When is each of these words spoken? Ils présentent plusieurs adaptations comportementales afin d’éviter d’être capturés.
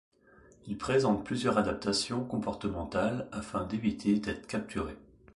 Ils 0.65 0.79
présentent 0.79 1.23
plusieurs 1.23 1.59
adaptations 1.59 2.25
comportementales 2.25 3.27
afin 3.31 3.65
d’éviter 3.67 4.17
d’être 4.17 4.47
capturés. 4.47 4.97